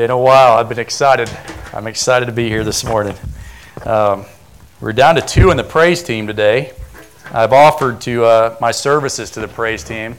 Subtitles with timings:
[0.00, 0.56] Been a while.
[0.56, 1.30] I've been excited.
[1.74, 3.14] I'm excited to be here this morning.
[3.84, 4.24] Um,
[4.80, 6.72] we're down to two in the praise team today.
[7.30, 10.16] I've offered to uh, my services to the praise team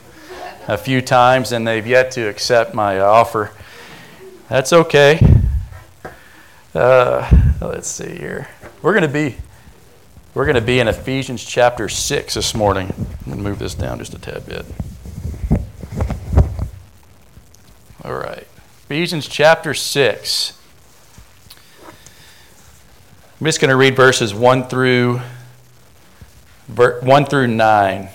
[0.67, 3.49] a few times, and they've yet to accept my offer.
[4.49, 5.19] That's okay.
[6.75, 7.27] Uh,
[7.59, 8.49] let's see here.
[8.83, 9.35] We're going to be
[10.35, 12.93] we're going to be in Ephesians chapter six this morning.
[12.99, 14.63] I'm going to move this down just a tad bit.
[18.03, 18.47] All right.
[18.91, 20.59] Ephesians chapter 6.
[23.39, 25.21] I'm just going to read verses 1 through
[26.75, 28.01] 1 through 9.
[28.01, 28.11] It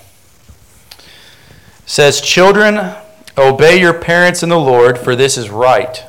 [1.87, 2.95] says, "Children,
[3.39, 6.05] obey your parents in the Lord, for this is right.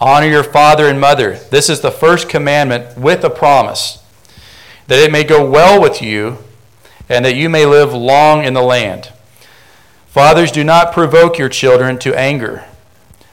[0.00, 1.40] Honor your father and mother.
[1.50, 3.98] This is the first commandment with a promise,
[4.86, 6.38] that it may go well with you
[7.08, 9.08] and that you may live long in the land.
[10.06, 12.62] Fathers, do not provoke your children to anger."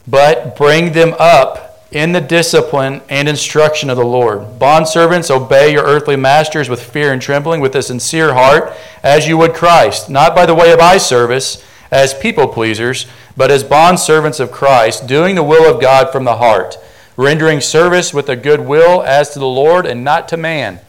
[0.10, 4.60] But bring them up in the discipline and instruction of the Lord.
[4.60, 9.38] Bondservants, obey your earthly masters with fear and trembling, with a sincere heart, as you
[9.38, 14.40] would Christ, not by the way of eye service, as people pleasers, but as bondservants
[14.40, 16.78] of Christ, doing the will of God from the heart,
[17.18, 20.80] rendering service with a good will as to the Lord and not to man,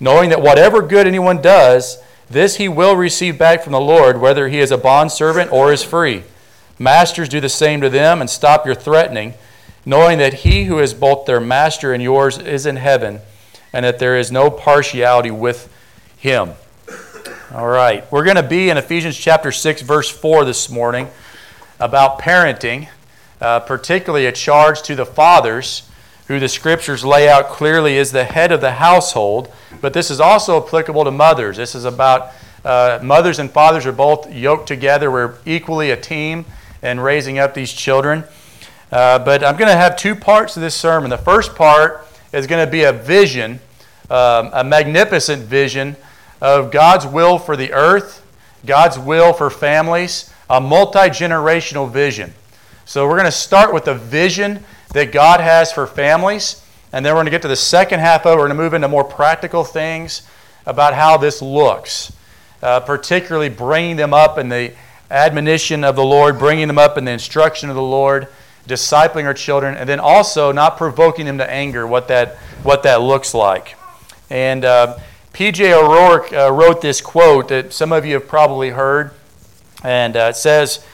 [0.00, 4.48] knowing that whatever good anyone does, this he will receive back from the Lord, whether
[4.48, 6.24] he is a bondservant or is free.
[6.78, 9.34] Masters, do the same to them and stop your threatening,
[9.84, 13.20] knowing that he who is both their master and yours is in heaven,
[13.72, 15.72] and that there is no partiality with
[16.18, 16.52] him.
[17.54, 21.08] All right, we're going to be in Ephesians chapter 6, verse 4 this morning
[21.78, 22.88] about parenting,
[23.40, 25.88] uh, particularly a charge to the fathers,
[26.28, 30.20] who the scriptures lay out clearly is the head of the household, but this is
[30.20, 31.56] also applicable to mothers.
[31.56, 32.32] This is about
[32.64, 36.44] uh, mothers and fathers are both yoked together, we're equally a team
[36.82, 38.24] and raising up these children.
[38.90, 41.08] Uh, but I'm going to have two parts to this sermon.
[41.08, 43.60] The first part is going to be a vision,
[44.10, 45.96] um, a magnificent vision
[46.40, 48.24] of God's will for the earth,
[48.66, 52.34] God's will for families, a multi generational vision.
[52.84, 57.12] So we're going to start with the vision that God has for families, and then
[57.12, 58.36] we're going to get to the second half of it.
[58.36, 60.22] We're going to move into more practical things
[60.66, 62.12] about how this looks,
[62.62, 64.74] uh, particularly bringing them up in the
[65.12, 68.28] admonition of the Lord, bringing them up in the instruction of the Lord,
[68.66, 73.02] discipling our children, and then also not provoking them to anger, what that, what that
[73.02, 73.76] looks like.
[74.30, 74.98] And uh,
[75.32, 75.74] P.J.
[75.74, 79.12] O'Rourke uh, wrote this quote that some of you have probably heard,
[79.84, 80.84] and uh, it says,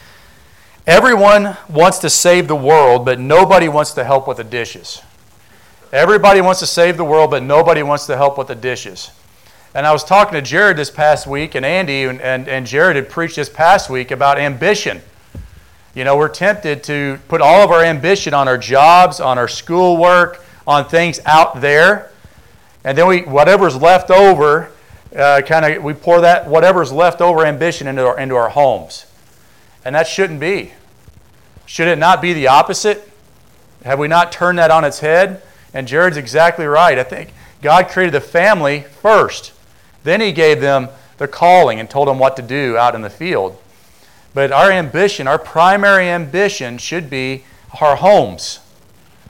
[0.86, 5.02] Everyone wants to save the world, but nobody wants to help with the dishes.
[5.92, 9.10] Everybody wants to save the world, but nobody wants to help with the dishes.
[9.74, 12.96] And I was talking to Jared this past week, and Andy and, and, and Jared
[12.96, 15.02] had preached this past week about ambition.
[15.94, 19.48] You know, we're tempted to put all of our ambition on our jobs, on our
[19.48, 22.10] schoolwork, on things out there.
[22.82, 24.70] And then we, whatever's left over,
[25.14, 29.06] uh, kind of, we pour that, whatever's left over ambition into our, into our homes.
[29.84, 30.72] And that shouldn't be.
[31.66, 33.10] Should it not be the opposite?
[33.84, 35.42] Have we not turned that on its head?
[35.74, 36.98] And Jared's exactly right.
[36.98, 39.52] I think God created the family first.
[40.04, 40.88] Then he gave them
[41.19, 43.60] their calling and told them what to do out in the field.
[44.34, 47.44] But our ambition, our primary ambition, should be
[47.81, 48.60] our homes,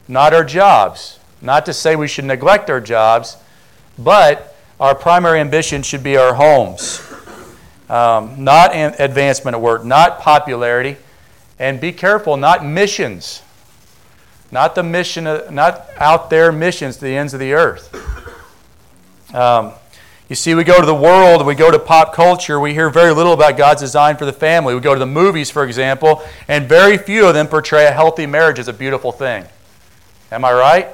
[0.06, 1.19] not our jobs.
[1.41, 3.37] Not to say we should neglect our jobs,
[3.97, 7.00] but our primary ambition should be our homes.
[7.89, 10.97] Um, not advancement at work, not popularity,
[11.59, 13.43] and be careful, not missions.
[14.50, 17.95] Not the mission, not out there missions to the ends of the earth.
[19.35, 19.73] Um,
[20.28, 23.15] you see, we go to the world, we go to pop culture, we hear very
[23.15, 24.75] little about God's design for the family.
[24.75, 28.27] We go to the movies, for example, and very few of them portray a healthy
[28.27, 29.47] marriage as a beautiful thing.
[30.31, 30.88] Am I right?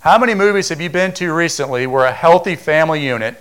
[0.00, 3.40] How many movies have you been to recently where a healthy family unit,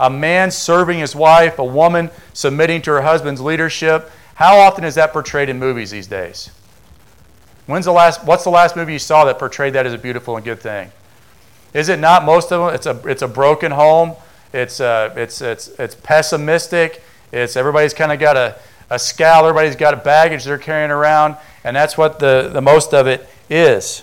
[0.00, 4.94] a man serving his wife, a woman submitting to her husband's leadership, how often is
[4.94, 6.50] that portrayed in movies these days?
[7.66, 10.36] When's the last, what's the last movie you saw that portrayed that as a beautiful
[10.36, 10.90] and good thing?
[11.74, 12.74] Is it not most of them?
[12.74, 14.14] It's a, it's a broken home
[14.52, 17.02] it's, uh, it's, it's, it's pessimistic.
[17.32, 18.56] It's everybody's kind of got a,
[18.90, 19.46] a scowl.
[19.46, 21.36] Everybody's got a baggage they're carrying around.
[21.64, 24.02] And that's what the, the most of it is.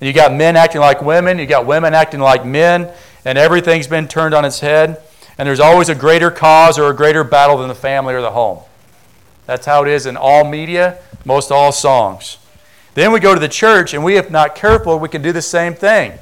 [0.00, 1.38] You got men acting like women.
[1.38, 2.92] You got women acting like men.
[3.24, 5.02] And everything's been turned on its head.
[5.38, 8.30] And there's always a greater cause or a greater battle than the family or the
[8.30, 8.60] home.
[9.46, 12.38] That's how it is in all media, most all songs.
[12.94, 15.40] Then we go to the church, and we, if not careful, we can do the
[15.40, 16.18] same thing.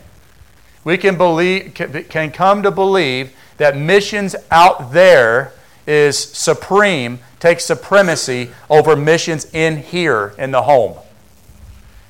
[0.85, 5.53] We can believe, can come to believe that missions out there
[5.87, 10.97] is supreme, takes supremacy over missions in here in the home.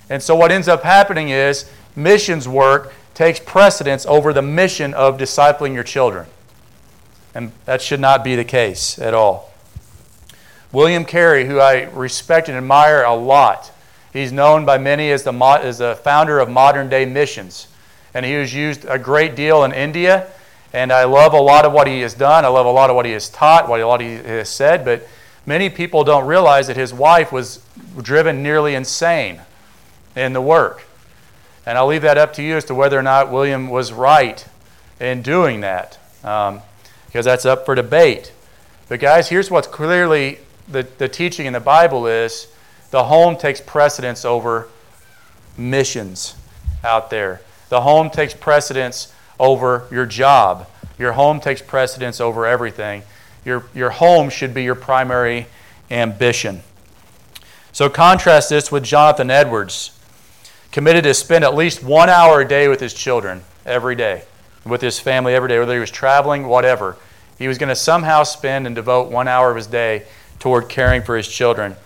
[0.08, 5.18] And so what ends up happening is missions work takes precedence over the mission of
[5.18, 6.26] discipling your children.
[7.34, 9.52] And that should not be the case at all.
[10.72, 13.72] William Carey, who I respect and admire a lot,
[14.12, 17.68] he's known by many as the, as the founder of modern day missions.
[18.12, 20.28] And he was used a great deal in India.
[20.76, 22.44] And I love a lot of what he has done.
[22.44, 24.84] I love a lot of what he has taught, what a lot he has said.
[24.84, 25.08] But
[25.46, 27.64] many people don't realize that his wife was
[28.02, 29.40] driven nearly insane
[30.14, 30.82] in the work.
[31.64, 34.46] And I'll leave that up to you as to whether or not William was right
[35.00, 36.60] in doing that, um,
[37.06, 38.34] because that's up for debate.
[38.90, 42.48] But, guys, here's what's clearly the, the teaching in the Bible is
[42.90, 44.68] the home takes precedence over
[45.56, 46.34] missions
[46.84, 47.40] out there.
[47.70, 50.66] The home takes precedence over your job.
[50.98, 53.02] Your home takes precedence over everything.
[53.44, 55.46] Your, your home should be your primary
[55.90, 56.62] ambition.
[57.72, 59.96] So contrast this with Jonathan Edwards
[60.72, 64.22] committed to spend at least one hour a day with his children every day,
[64.64, 66.96] with his family every day, whether he was traveling, whatever.
[67.38, 70.04] He was going to somehow spend and devote one hour of his day
[70.38, 71.76] toward caring for his children.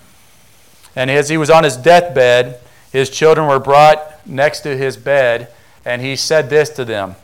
[0.97, 2.61] And as he was on his deathbed,
[2.93, 5.52] his children were brought next to his bed,
[5.85, 7.14] and he said this to them.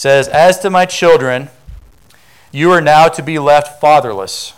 [0.00, 1.50] Says, As to my children,
[2.50, 4.54] you are now to be left fatherless,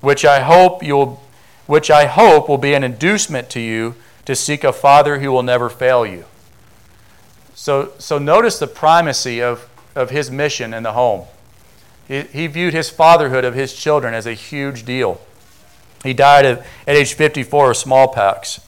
[0.00, 1.22] which I hope you will,
[1.66, 5.42] which I hope will be an inducement to you to seek a father who will
[5.42, 6.26] never fail you.
[7.56, 11.26] So, so notice the primacy of, of his mission in the home.
[12.06, 15.20] He, he viewed his fatherhood of his children as a huge deal.
[16.04, 18.60] He died at, at age 54 of smallpox.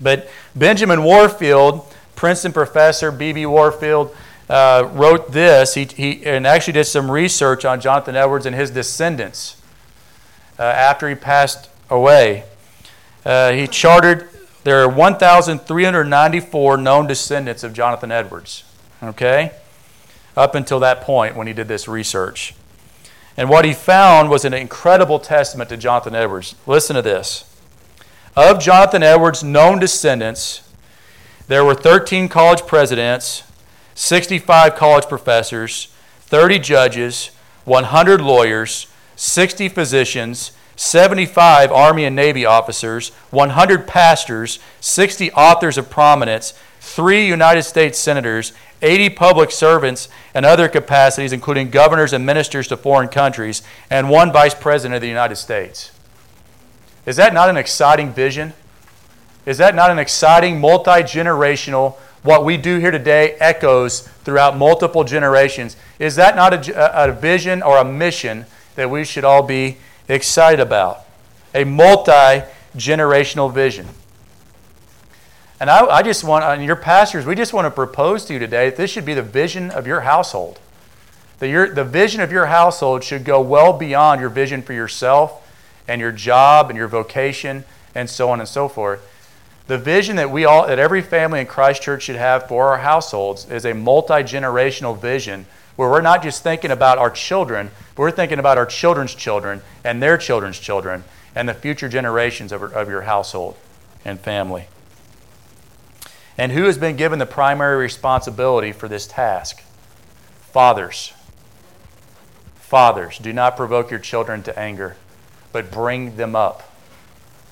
[0.00, 1.86] But Benjamin Warfield,
[2.16, 3.46] Princeton professor, B.B.
[3.46, 4.12] Warfield,
[4.48, 5.74] uh, wrote this.
[5.74, 9.60] He, he and actually did some research on Jonathan Edwards and his descendants
[10.58, 12.44] uh, after he passed away.
[13.24, 14.28] Uh, he charted
[14.66, 18.64] there are 1,394 known descendants of Jonathan Edwards,
[19.00, 19.52] okay?
[20.36, 22.52] Up until that point when he did this research.
[23.36, 26.56] And what he found was an incredible testament to Jonathan Edwards.
[26.66, 27.44] Listen to this.
[28.34, 30.68] Of Jonathan Edwards' known descendants,
[31.46, 33.44] there were 13 college presidents,
[33.96, 35.88] 65 college professors,
[36.20, 37.30] 30 judges,
[37.64, 46.52] 100 lawyers, 60 physicians, 75 Army and Navy officers, 100 pastors, 60 authors of prominence,
[46.78, 48.52] three United States senators,
[48.82, 54.30] 80 public servants and other capacities, including governors and ministers to foreign countries, and one
[54.30, 55.90] vice president of the United States.
[57.06, 58.52] Is that not an exciting vision?
[59.46, 61.96] Is that not an exciting, multi generational,
[62.26, 65.76] what we do here today echoes throughout multiple generations?
[65.98, 68.44] Is that not a, a vision or a mission
[68.76, 69.78] that we should all be
[70.08, 71.04] excited about.
[71.54, 72.42] A multi
[72.76, 73.86] generational vision.
[75.58, 78.38] And I, I just want, and your pastors, we just want to propose to you
[78.38, 80.60] today that this should be the vision of your household.
[81.38, 85.42] That your, the vision of your household should go well beyond your vision for yourself
[85.88, 87.64] and your job and your vocation
[87.94, 89.00] and so on and so forth.
[89.66, 92.78] The vision that we all, that every family in Christ Church should have for our
[92.78, 98.02] households is a multi generational vision where we're not just thinking about our children, but
[98.02, 101.04] we're thinking about our children's children and their children's children
[101.34, 103.56] and the future generations of, of your household
[104.04, 104.66] and family.
[106.38, 109.62] And who has been given the primary responsibility for this task?
[110.52, 111.12] Fathers.
[112.56, 114.96] Fathers, do not provoke your children to anger,
[115.52, 116.72] but bring them up.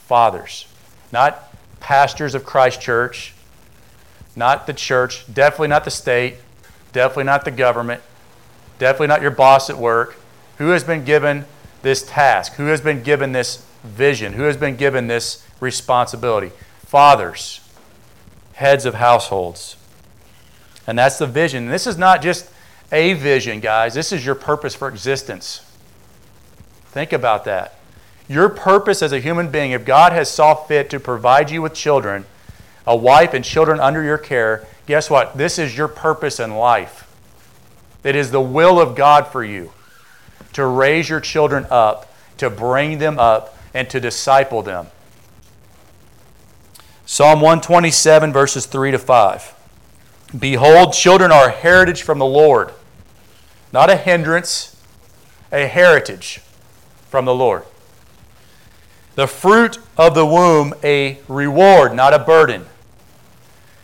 [0.07, 0.67] Fathers.
[1.13, 1.54] Not
[1.85, 3.35] pastors of Christ Church,
[4.35, 6.37] not the church, definitely not the state,
[6.93, 8.03] definitely not the government,
[8.79, 10.17] Definitely not your boss at work.
[10.59, 11.47] Who has been given
[11.83, 12.55] this task?
[12.55, 14.33] Who has been given this vision?
[14.35, 16.51] Who has been given this responsibility?
[16.85, 17.61] Fathers,
[18.55, 19.77] heads of households.
[20.87, 21.69] And that's the vision.
[21.69, 22.51] this is not just
[22.93, 23.95] a vision, guys.
[23.95, 25.65] This is your purpose for existence.
[26.87, 27.79] Think about that.
[28.29, 31.75] Your purpose as a human being, if God has saw fit to provide you with
[31.75, 32.25] children,
[32.87, 35.37] a wife and children under your care, guess what?
[35.37, 37.11] This is your purpose in life.
[38.03, 39.73] It is the will of God for you
[40.53, 44.87] to raise your children up, to bring them up, and to disciple them.
[47.07, 49.55] Psalm 127, verses 3 to 5.
[50.39, 52.73] Behold, children are a heritage from the Lord,
[53.73, 54.81] not a hindrance,
[55.53, 56.41] a heritage
[57.09, 57.65] from the Lord.
[59.15, 62.67] The fruit of the womb, a reward, not a burden.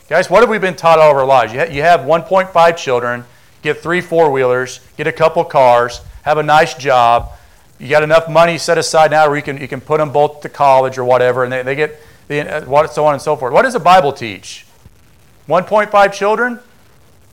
[0.09, 1.53] Guys, what have we been taught all of our lives?
[1.53, 3.25] You have 1.5 children
[3.63, 7.33] get three four wheelers, get a couple cars, have a nice job.
[7.79, 10.41] You got enough money set aside now where you can, you can put them both
[10.43, 13.37] to college or whatever, and they, they get the, uh, what, so on and so
[13.37, 13.53] forth.
[13.53, 14.67] What does the Bible teach?
[15.49, 16.61] 1.5 children?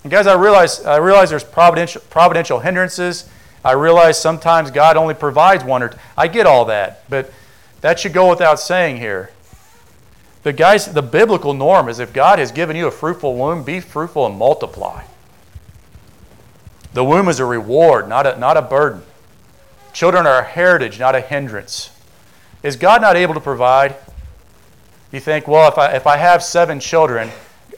[0.03, 3.29] And guys, I realize, I realize there's providential, providential hindrances.
[3.63, 5.97] I realize sometimes God only provides one or two.
[6.15, 7.31] I get all that, but
[7.87, 9.31] that should go without saying here.
[10.43, 13.79] The guys, the biblical norm is if God has given you a fruitful womb, be
[13.79, 15.05] fruitful and multiply.
[16.91, 19.03] The womb is a reward, not a, not a burden.
[19.93, 21.89] Children are a heritage, not a hindrance.
[22.61, 23.95] Is God not able to provide?
[25.13, 27.29] You think, well, if I, if I have seven children,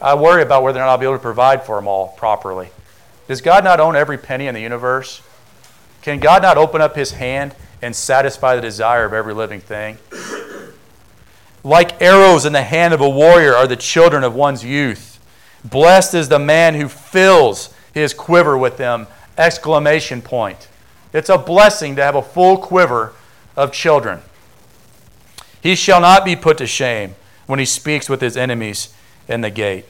[0.01, 2.69] I worry about whether or not I'll be able to provide for them all properly.
[3.27, 5.21] Does God not own every penny in the universe?
[6.01, 9.97] Can God not open up his hand and satisfy the desire of every living thing?
[11.63, 15.19] Like arrows in the hand of a warrior are the children of one's youth.
[15.63, 19.07] Blessed is the man who fills his quiver with them!
[19.37, 20.67] Exclamation point.
[21.13, 23.13] It's a blessing to have a full quiver
[23.55, 24.21] of children.
[25.61, 28.93] He shall not be put to shame when he speaks with his enemies
[29.27, 29.85] in the gate.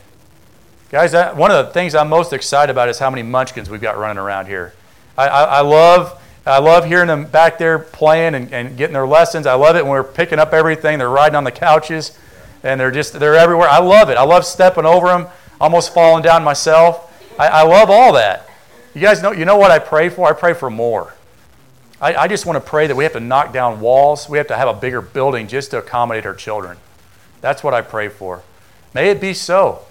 [0.89, 3.98] Guys, one of the things I'm most excited about is how many munchkins we've got
[3.98, 4.74] running around here.
[5.17, 9.08] I, I, I love, I love hearing them back there playing and, and getting their
[9.08, 9.46] lessons.
[9.46, 10.98] I love it when we're picking up everything.
[10.98, 12.17] They're riding on the couches
[12.63, 13.69] and they're just, they're everywhere.
[13.69, 14.17] I love it.
[14.17, 15.27] I love stepping over them,
[15.62, 17.05] almost falling down myself.
[17.38, 18.50] I, I love all that.
[18.93, 20.27] You guys know, you know what I pray for?
[20.27, 21.13] I pray for more.
[22.01, 24.29] I, I just want to pray that we have to knock down walls.
[24.29, 26.77] We have to have a bigger building just to accommodate our children.
[27.41, 28.43] That's what I pray for.
[28.93, 29.81] May it be so.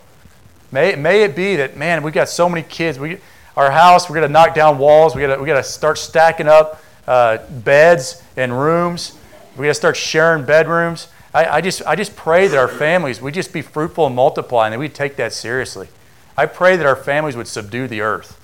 [0.72, 2.98] May, may it be that, man, we've got so many kids.
[2.98, 3.18] We,
[3.58, 5.16] our house, we're going to knock down walls.
[5.16, 9.18] we got we to start stacking up uh, beds and rooms.
[9.56, 11.08] we got to start sharing bedrooms.
[11.34, 14.66] I, I, just, I just pray that our families, we just be fruitful and multiply,
[14.66, 15.88] and that we take that seriously.
[16.36, 18.38] I pray that our families would subdue the earth.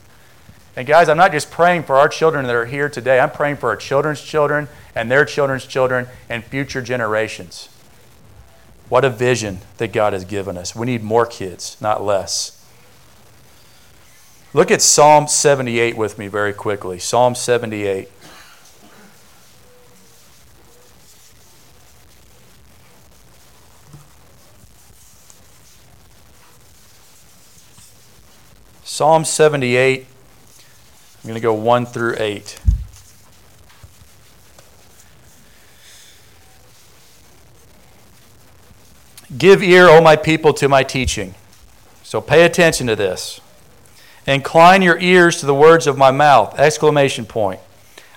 [0.74, 3.58] And guys, I'm not just praying for our children that are here today, I'm praying
[3.58, 4.66] for our children's children
[4.96, 7.68] and their children's children and future generations.
[8.88, 10.74] What a vision that God has given us.
[10.74, 12.53] We need more kids, not less.
[14.54, 17.00] Look at Psalm 78 with me very quickly.
[17.00, 18.08] Psalm 78.
[28.84, 30.06] Psalm 78
[31.24, 32.60] I'm going to go 1 through 8.
[39.36, 41.34] Give ear, O my people, to my teaching.
[42.04, 43.40] So pay attention to this.
[44.26, 46.58] Incline your ears to the words of my mouth!
[46.58, 47.60] Exclamation point.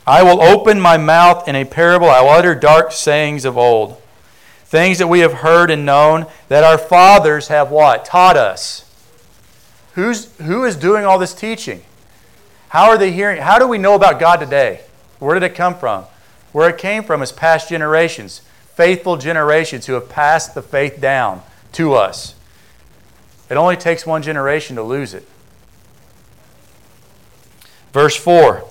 [0.05, 2.09] I will open my mouth in a parable.
[2.09, 4.01] I will utter dark sayings of old.
[4.63, 8.05] Things that we have heard and known that our fathers have what?
[8.05, 8.89] Taught us.
[9.95, 11.83] Who's, who is doing all this teaching?
[12.69, 13.41] How are they hearing?
[13.41, 14.81] How do we know about God today?
[15.19, 16.05] Where did it come from?
[16.53, 18.39] Where it came from is past generations,
[18.75, 21.41] faithful generations who have passed the faith down
[21.73, 22.35] to us.
[23.49, 25.27] It only takes one generation to lose it.
[27.97, 28.63] Verse 4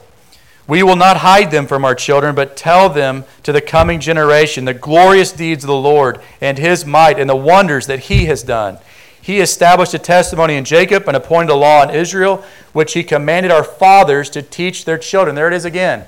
[0.69, 4.67] We will not hide them from our children, but tell them to the coming generation
[4.67, 8.45] the glorious deeds of the Lord and his might and the wonders that he has
[8.45, 8.79] done.
[9.21, 13.51] He established a testimony in Jacob and appointed a law in Israel, which he commanded
[13.51, 15.35] our fathers to teach their children.
[15.35, 16.05] There it is again.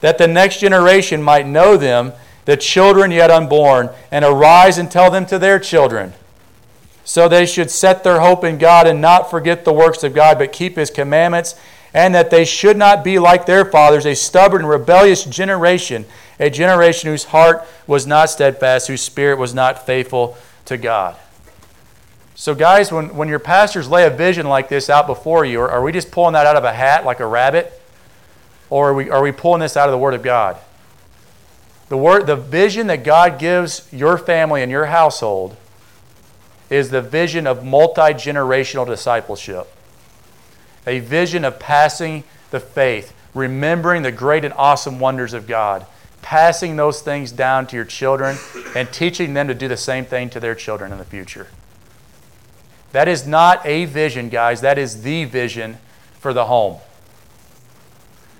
[0.00, 2.12] That the next generation might know them,
[2.44, 6.12] the children yet unborn, and arise and tell them to their children.
[7.08, 10.36] So they should set their hope in God and not forget the works of God,
[10.38, 11.54] but keep his commandments,
[11.94, 16.04] and that they should not be like their fathers, a stubborn, rebellious generation,
[16.38, 21.16] a generation whose heart was not steadfast, whose spirit was not faithful to God.
[22.34, 25.68] So, guys, when, when your pastors lay a vision like this out before you, are,
[25.68, 27.72] are we just pulling that out of a hat like a rabbit?
[28.70, 30.56] Or are we, are we pulling this out of the Word of God?
[31.88, 35.56] The, word, the vision that God gives your family and your household
[36.68, 39.66] is the vision of multi generational discipleship,
[40.88, 45.86] a vision of passing the faith, remembering the great and awesome wonders of God,
[46.22, 48.36] passing those things down to your children,
[48.74, 51.48] and teaching them to do the same thing to their children in the future.
[52.92, 54.62] That is not a vision, guys.
[54.62, 55.78] That is the vision
[56.18, 56.78] for the home.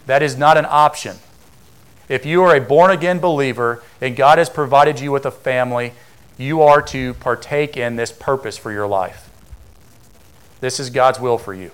[0.07, 1.17] That is not an option.
[2.09, 5.93] If you are a born again believer and God has provided you with a family,
[6.39, 9.29] you are to partake in this purpose for your life.
[10.61, 11.71] This is God's will for you.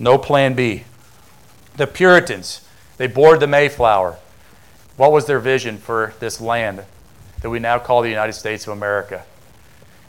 [0.00, 0.84] No plan B.
[1.76, 2.66] The Puritans,
[2.96, 4.16] they boarded the Mayflower.
[4.96, 6.84] What was their vision for this land
[7.42, 9.24] that we now call the United States of America?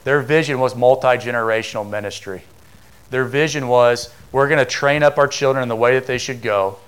[0.05, 2.43] Their vision was multi generational ministry.
[3.09, 6.17] Their vision was we're going to train up our children in the way that they
[6.17, 6.79] should go.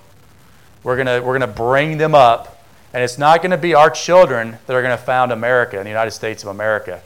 [0.82, 4.58] We're going we're to bring them up And it's not going to be our children
[4.68, 7.02] that are going to found America and the United States of America.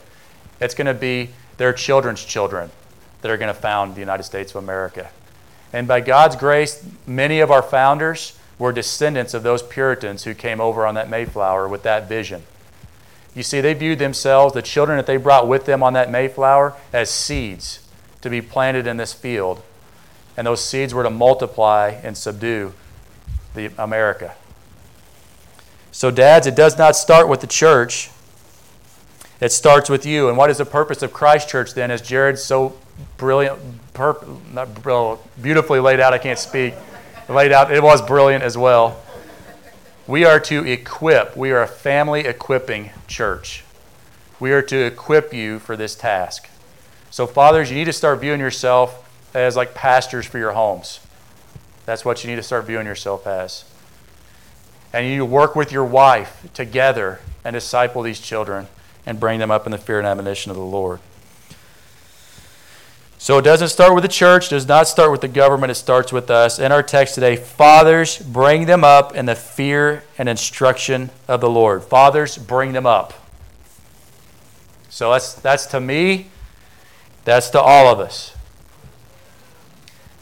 [0.60, 2.70] It's going to be their children's children
[3.22, 5.10] that are going to found the United States of America.
[5.72, 10.60] And by God's grace, many of our founders were descendants of those Puritans who came
[10.60, 12.42] over on that Mayflower with that vision.
[13.34, 16.74] You see, they viewed themselves, the children that they brought with them on that Mayflower,
[16.92, 17.86] as seeds
[18.20, 19.62] to be planted in this field.
[20.36, 22.72] And those seeds were to multiply and subdue
[23.54, 24.34] the America.
[25.92, 28.10] So, dads, it does not start with the church.
[29.40, 30.28] It starts with you.
[30.28, 32.76] And what is the purpose of Christ Church then, as Jared so
[33.16, 33.58] brilliant,
[34.52, 36.74] not brilliant, beautifully laid out, I can't speak,
[37.28, 39.00] laid out, it was brilliant as well.
[40.06, 41.36] We are to equip.
[41.36, 43.62] We are a family equipping church.
[44.40, 46.48] We are to equip you for this task.
[47.10, 51.00] So, fathers, you need to start viewing yourself as like pastors for your homes.
[51.84, 53.64] That's what you need to start viewing yourself as.
[54.92, 58.68] And you work with your wife together and disciple these children
[59.04, 61.00] and bring them up in the fear and admonition of the Lord.
[63.20, 66.12] So it doesn't start with the church, does not start with the government, it starts
[66.12, 66.58] with us.
[66.58, 71.50] In our text today, fathers, bring them up in the fear and instruction of the
[71.50, 71.82] Lord.
[71.82, 73.12] Fathers, bring them up.
[74.88, 76.28] So that's, that's to me,
[77.24, 78.34] that's to all of us.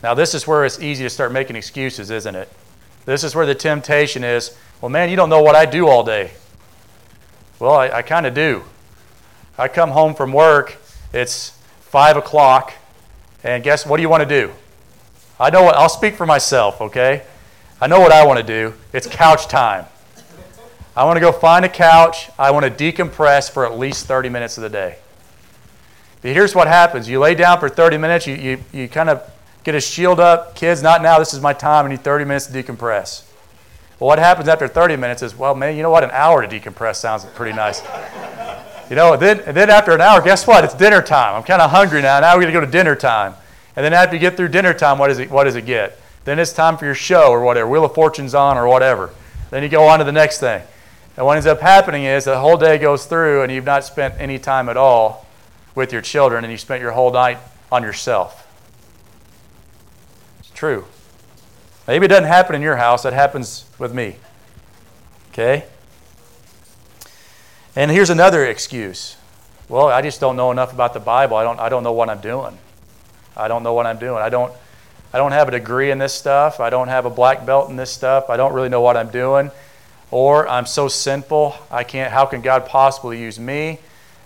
[0.02, 2.50] Now, this is where it's easy to start making excuses, isn't it?
[3.04, 6.04] This is where the temptation is well, man, you don't know what I do all
[6.04, 6.32] day.
[7.58, 8.64] Well, I, I kind of do.
[9.56, 10.76] I come home from work,
[11.14, 11.50] it's
[11.80, 12.74] 5 o'clock,
[13.46, 14.52] and guess what do you want to do?
[15.38, 17.22] I know what, I'll speak for myself, okay?
[17.80, 18.74] I know what I want to do.
[18.92, 19.84] It's couch time.
[20.96, 22.30] I want to go find a couch.
[22.38, 24.98] I want to decompress for at least 30 minutes of the day.
[26.22, 29.22] But here's what happens you lay down for 30 minutes, you, you, you kind of
[29.62, 30.56] get a shield up.
[30.56, 31.18] Kids, not now.
[31.18, 31.84] This is my time.
[31.84, 33.24] I need 30 minutes to decompress.
[34.00, 36.02] Well, what happens after 30 minutes is, well, man, you know what?
[36.02, 37.80] An hour to decompress sounds pretty nice.
[38.88, 40.64] You know, and then, and then after an hour, guess what?
[40.64, 41.34] It's dinner time.
[41.34, 42.20] I'm kind of hungry now.
[42.20, 43.34] Now we're going to go to dinner time.
[43.74, 45.98] And then after you get through dinner time, what, is it, what does it get?
[46.24, 49.10] Then it's time for your show or whatever, Wheel of Fortune's on or whatever.
[49.50, 50.62] Then you go on to the next thing.
[51.16, 54.14] And what ends up happening is the whole day goes through and you've not spent
[54.18, 55.26] any time at all
[55.74, 57.38] with your children and you spent your whole night
[57.70, 58.42] on yourself.
[60.40, 60.84] It's true.
[61.86, 64.16] Maybe it doesn't happen in your house, it happens with me.
[65.32, 65.64] Okay?
[67.76, 69.16] And here's another excuse.
[69.68, 71.36] Well, I just don't know enough about the Bible.
[71.36, 72.56] I don't, I don't know what I'm doing.
[73.36, 74.22] I don't know what I'm doing.
[74.22, 74.50] I don't,
[75.12, 76.58] I don't have a degree in this stuff.
[76.58, 78.30] I don't have a black belt in this stuff.
[78.30, 79.50] I don't really know what I'm doing.
[80.10, 83.80] Or I'm so sinful, I can't, how can God possibly use me?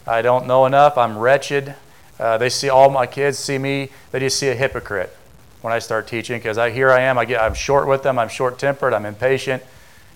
[0.06, 0.96] I don't know enough.
[0.96, 1.74] I'm wretched.
[2.20, 5.16] Uh, they see all my kids see me, they just see a hypocrite
[5.62, 8.18] when I start teaching because I, here I am, I get, I'm short with them,
[8.18, 9.62] I'm short tempered, I'm impatient.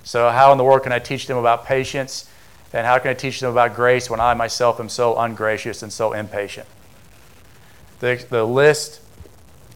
[0.04, 2.28] So, how in the world can I teach them about patience?
[2.74, 5.92] And how can I teach them about grace when I myself am so ungracious and
[5.92, 6.66] so impatient?
[8.00, 9.00] The, the list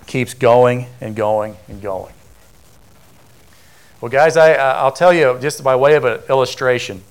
[0.09, 2.13] keeps going and going and going.
[4.01, 7.05] Well, guys, I, I'll tell you just by way of an illustration.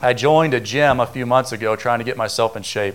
[0.00, 2.94] I joined a gym a few months ago trying to get myself in shape.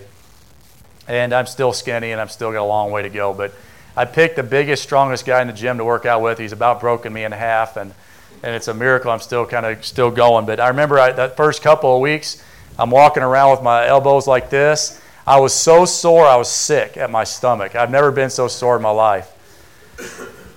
[1.06, 3.32] And I'm still skinny and I'm still got a long way to go.
[3.32, 3.54] But
[3.96, 6.38] I picked the biggest, strongest guy in the gym to work out with.
[6.38, 7.76] He's about broken me in half.
[7.76, 7.94] And,
[8.42, 10.46] and it's a miracle I'm still kind of still going.
[10.46, 12.42] But I remember I, that first couple of weeks,
[12.78, 15.00] I'm walking around with my elbows like this.
[15.26, 17.74] I was so sore, I was sick at my stomach.
[17.74, 19.30] I've never been so sore in my life.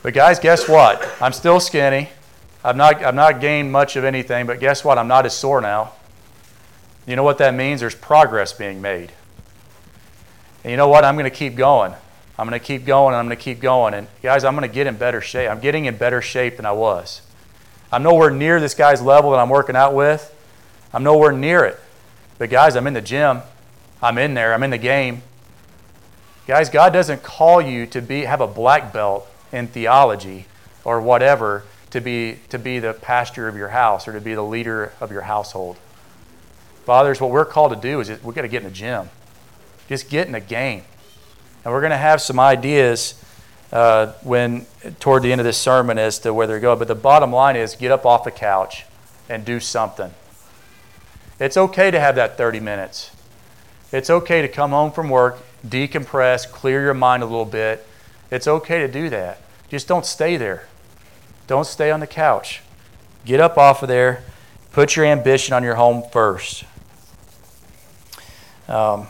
[0.04, 1.08] But guys, guess what?
[1.22, 2.10] I'm still skinny.
[2.64, 4.98] I've not, I've not gained much of anything, but guess what?
[4.98, 5.94] I'm not as sore now.
[7.06, 7.80] You know what that means?
[7.82, 9.12] There's progress being made.
[10.64, 11.04] And you know what?
[11.04, 11.94] I'm going to keep going.
[12.38, 13.94] I'm going to keep going and I'm going to keep going.
[13.94, 15.50] And guys, I'm going to get in better shape.
[15.50, 17.22] I'm getting in better shape than I was.
[17.92, 20.34] I'm nowhere near this guy's level that I'm working out with.
[20.94, 21.80] I'm nowhere near it.
[22.38, 23.42] But guys, I'm in the gym.
[24.02, 24.54] I'm in there.
[24.54, 25.22] I'm in the game.
[26.48, 30.46] Guys, God doesn't call you to be have a black belt in theology
[30.84, 34.44] or whatever to be, to be the pastor of your house or to be the
[34.44, 35.78] leader of your household.
[36.86, 39.10] Fathers, what we're called to do is we've got to get in the gym.
[39.88, 40.84] Just get in the game.
[41.64, 43.24] And we're going to have some ideas
[43.72, 44.66] uh, when
[45.00, 46.80] toward the end of this sermon as to where they're going.
[46.80, 48.86] But the bottom line is get up off the couch
[49.30, 50.14] and do something.
[51.40, 53.12] It's okay to have that 30 minutes.
[53.92, 57.86] It's okay to come home from work, decompress, clear your mind a little bit.
[58.30, 59.42] It's okay to do that.
[59.70, 60.68] Just don't stay there.
[61.48, 62.62] Don't stay on the couch.
[63.26, 64.24] Get up off of there.
[64.72, 66.64] Put your ambition on your home first.
[68.68, 69.08] Um,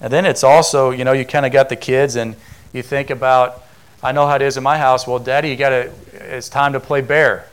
[0.00, 2.34] and then it's also, you know, you kind of got the kids and
[2.72, 3.62] you think about,
[4.06, 5.04] I know how it is in my house.
[5.04, 7.48] Well, Daddy, you got to, it's time to play bear.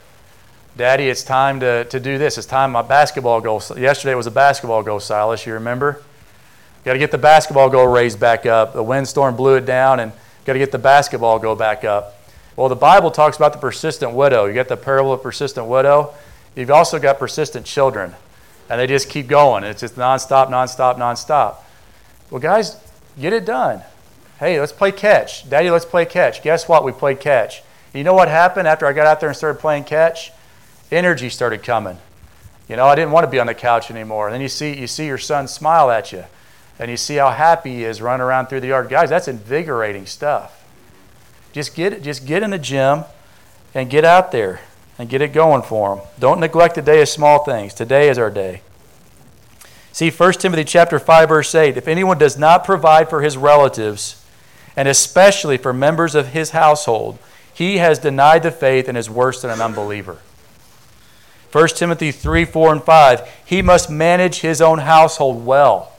[0.78, 2.38] Daddy, it's time to, to do this.
[2.38, 3.60] It's time my basketball goal.
[3.76, 5.48] Yesterday was a basketball goal, Silas.
[5.48, 6.04] You remember?
[6.86, 8.74] Got to get the basketball goal raised back up.
[8.74, 10.12] The windstorm blew it down, and
[10.46, 12.20] got to get the basketball go back up.
[12.56, 14.46] Well, the Bible talks about the persistent widow.
[14.46, 16.14] You got the parable of persistent widow.
[16.56, 18.14] You've also got persistent children,
[18.70, 19.64] and they just keep going.
[19.64, 21.56] It's just nonstop, nonstop, nonstop.
[22.30, 22.78] Well, guys,
[23.20, 23.82] get it done.
[24.44, 25.50] Hey, let's play catch.
[25.50, 26.44] Daddy, let's play catch.
[26.44, 26.84] Guess what?
[26.84, 27.64] We played catch.
[27.94, 30.34] You know what happened after I got out there and started playing catch?
[30.92, 31.98] energy started coming.
[32.68, 34.28] You know, I didn't want to be on the couch anymore.
[34.28, 36.26] And then you see, you see your son smile at you,
[36.78, 38.90] and you see how happy he is running around through the yard.
[38.90, 40.62] Guys, that's invigorating stuff.
[41.54, 43.06] Just get, just get in the gym
[43.74, 44.60] and get out there
[45.00, 46.06] and get it going for them.
[46.20, 47.74] Don't neglect the day of small things.
[47.74, 48.62] Today is our day.
[49.94, 54.23] See 1 Timothy chapter 5 verse 8, if anyone does not provide for his relatives
[54.76, 57.20] and especially for members of his household,
[57.54, 60.20] he has denied the faith and is worse than an unbeliever.
[61.52, 63.30] 1 Timothy 3 4 and 5.
[63.46, 65.92] He must manage his own household well,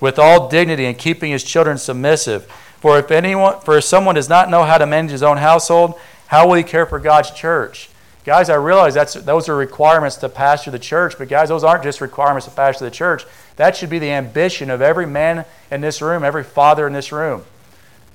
[0.00, 2.46] with all dignity and keeping his children submissive.
[2.80, 5.94] For if anyone, for if someone does not know how to manage his own household,
[6.26, 7.88] how will he care for God's church?
[8.24, 11.84] Guys, I realize that's, those are requirements to pastor the church, but guys, those aren't
[11.84, 13.24] just requirements to pastor the church.
[13.54, 17.12] That should be the ambition of every man in this room, every father in this
[17.12, 17.44] room,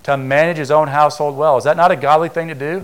[0.03, 1.57] to manage his own household well.
[1.57, 2.83] Is that not a godly thing to do?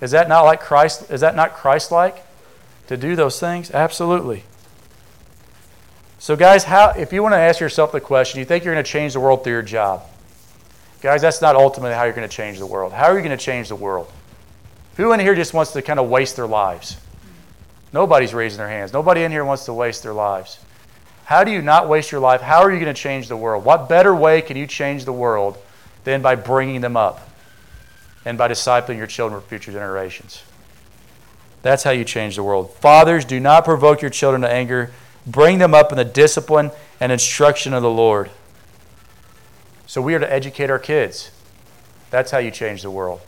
[0.00, 1.10] Is that not like Christ?
[1.10, 2.26] Is that not Christ-like?
[2.88, 3.70] to do those things?
[3.70, 4.44] Absolutely.
[6.18, 8.84] So, guys, how, if you want to ask yourself the question, you think you're going
[8.84, 10.02] to change the world through your job?
[11.00, 12.92] Guys, that's not ultimately how you're going to change the world.
[12.92, 14.10] How are you going to change the world?
[14.96, 16.96] Who in here just wants to kind of waste their lives?
[17.92, 18.92] Nobody's raising their hands.
[18.92, 20.58] Nobody in here wants to waste their lives.
[21.24, 22.40] How do you not waste your life?
[22.40, 23.64] How are you going to change the world?
[23.64, 25.58] What better way can you change the world
[26.06, 27.28] than by bringing them up
[28.24, 30.44] and by discipling your children for future generations?
[31.62, 32.72] That's how you change the world.
[32.74, 34.92] Fathers, do not provoke your children to anger.
[35.26, 38.30] Bring them up in the discipline and instruction of the Lord.
[39.88, 41.32] So we are to educate our kids.
[42.10, 43.20] That's how you change the world.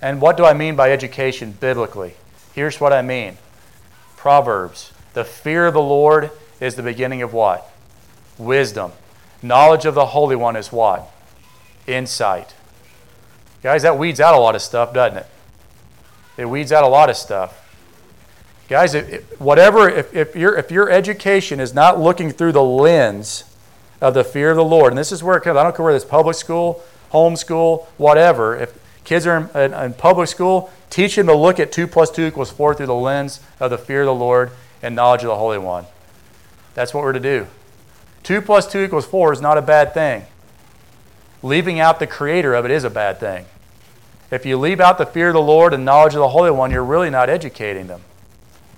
[0.00, 2.14] And what do I mean by education biblically?
[2.54, 3.38] Here's what I mean
[4.16, 4.92] Proverbs.
[5.14, 6.30] The fear of the Lord
[6.60, 7.68] is the beginning of what?
[8.38, 8.92] Wisdom.
[9.42, 11.12] Knowledge of the Holy One is what?
[11.88, 12.54] Insight.
[13.62, 15.26] Guys, that weeds out a lot of stuff, doesn't it?
[16.36, 17.64] It weeds out a lot of stuff.
[18.68, 23.44] Guys, if, whatever, if, if, your, if your education is not looking through the lens
[24.00, 25.84] of the fear of the Lord, and this is where it comes, I don't care
[25.84, 28.56] whether it's public school, homeschool, whatever.
[28.56, 32.10] If kids are in, in, in public school, teach them to look at 2 plus
[32.10, 35.28] 2 equals 4 through the lens of the fear of the Lord and knowledge of
[35.28, 35.86] the Holy One.
[36.74, 37.46] That's what we're to do.
[38.22, 40.26] 2 plus 2 equals 4 is not a bad thing.
[41.42, 43.46] Leaving out the creator of it is a bad thing.
[44.30, 46.70] If you leave out the fear of the Lord and knowledge of the Holy One,
[46.70, 48.02] you're really not educating them.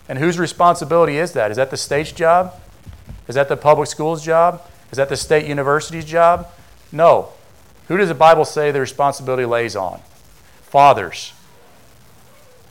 [0.09, 1.51] And whose responsibility is that?
[1.51, 2.55] Is that the state's job?
[3.29, 4.63] Is that the public school's job?
[4.91, 6.49] Is that the state university's job?
[6.93, 7.31] No.
[7.89, 10.01] Who does the Bible say the responsibility lays on?
[10.63, 11.33] Fathers.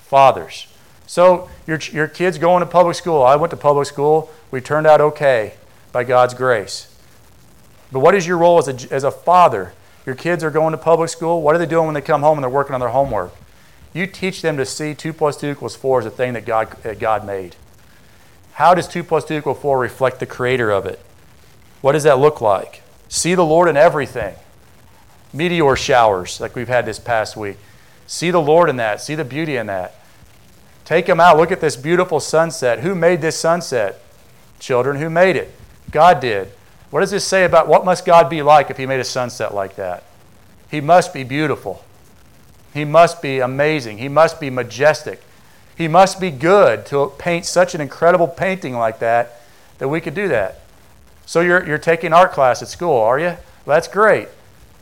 [0.02, 0.67] Fathers.
[1.08, 3.23] So your, your kids going to public school.
[3.23, 4.30] I went to public school.
[4.52, 5.54] We turned out okay
[5.91, 6.93] by God's grace.
[7.91, 9.73] But what is your role as a, as a father
[10.05, 11.41] your kids are going to public school.
[11.41, 13.33] What are they doing when they come home and they're working on their homework?
[13.93, 16.71] You teach them to see 2 plus 2 equals 4 as a thing that God,
[16.83, 17.55] that God made.
[18.53, 20.99] How does 2 plus 2 equal 4 reflect the creator of it?
[21.81, 22.81] What does that look like?
[23.07, 24.35] See the Lord in everything.
[25.33, 27.57] Meteor showers, like we've had this past week.
[28.05, 29.01] See the Lord in that.
[29.01, 29.95] See the beauty in that.
[30.85, 31.38] Take them out.
[31.38, 32.79] Look at this beautiful sunset.
[32.79, 34.01] Who made this sunset?
[34.59, 35.53] Children, who made it?
[35.91, 36.51] God did.
[36.89, 39.54] What does this say about what must God be like if he made a sunset
[39.54, 40.04] like that?
[40.71, 41.84] He must be beautiful.
[42.73, 43.97] He must be amazing.
[43.97, 45.21] He must be majestic.
[45.75, 49.41] He must be good to paint such an incredible painting like that
[49.78, 50.62] that we could do that.
[51.25, 53.38] So you're, you're taking art class at school, are you?
[53.65, 54.28] Well, that's great.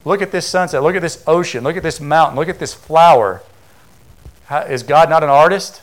[0.05, 0.81] Look at this sunset.
[0.81, 1.63] Look at this ocean.
[1.63, 2.37] Look at this mountain.
[2.37, 3.41] Look at this flower.
[4.45, 5.81] How, is God not an artist?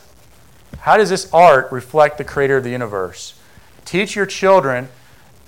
[0.81, 3.39] How does this art reflect the creator of the universe?
[3.85, 4.89] Teach your children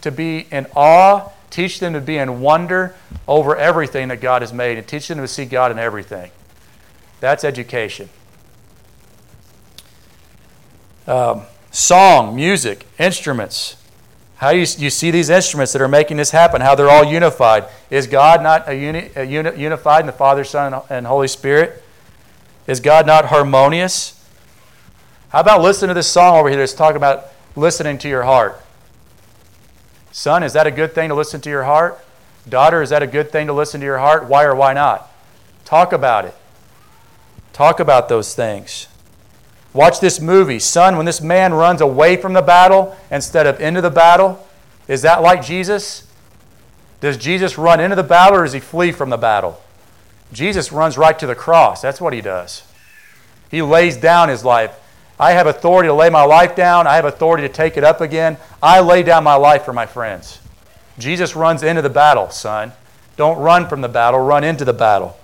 [0.06, 2.94] to be in awe, teach them to be in wonder
[3.26, 6.30] over everything that God has made, and teach them to see God in everything.
[7.18, 8.08] That's education.
[11.08, 11.42] Um,
[11.72, 13.82] song, music, instruments.
[14.36, 16.60] How you, you see these instruments that are making this happen?
[16.60, 17.64] How they're all unified?
[17.90, 21.82] Is God not a uni, a uni, unified in the Father, Son, and Holy Spirit?
[22.68, 24.24] Is God not harmonious?
[25.30, 28.62] How about listening to this song over here that's talking about listening to your heart?
[30.16, 32.02] Son, is that a good thing to listen to your heart?
[32.48, 34.24] Daughter, is that a good thing to listen to your heart?
[34.24, 35.12] Why or why not?
[35.66, 36.34] Talk about it.
[37.52, 38.88] Talk about those things.
[39.74, 40.58] Watch this movie.
[40.58, 44.42] Son, when this man runs away from the battle instead of into the battle,
[44.88, 46.10] is that like Jesus?
[47.02, 49.60] Does Jesus run into the battle or does he flee from the battle?
[50.32, 51.82] Jesus runs right to the cross.
[51.82, 52.62] That's what he does.
[53.50, 54.74] He lays down his life.
[55.18, 56.86] I have authority to lay my life down.
[56.86, 58.36] I have authority to take it up again.
[58.62, 60.40] I lay down my life for my friends.
[60.98, 62.72] Jesus runs into the battle, son.
[63.16, 65.16] Don't run from the battle, run into the battle.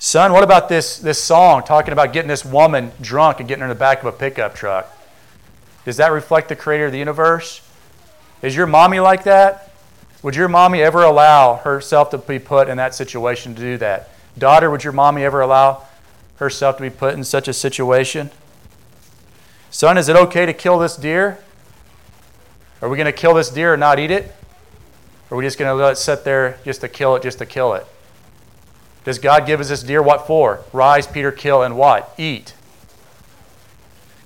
[0.00, 3.66] Son, what about this, this song talking about getting this woman drunk and getting her
[3.66, 4.88] in the back of a pickup truck?
[5.84, 7.62] Does that reflect the creator of the universe?
[8.42, 9.72] Is your mommy like that?
[10.22, 14.10] Would your mommy ever allow herself to be put in that situation to do that?
[14.36, 15.82] Daughter, would your mommy ever allow
[16.38, 18.30] herself to be put in such a situation?
[19.70, 21.38] Son, is it okay to kill this deer?
[22.80, 24.34] Are we going to kill this deer and not eat it?
[25.30, 27.38] Or are we just going to let it sit there just to kill it, just
[27.38, 27.86] to kill it?
[29.04, 30.60] Does God give us this deer what for?
[30.72, 32.14] Rise, Peter, kill, and what?
[32.18, 32.54] Eat.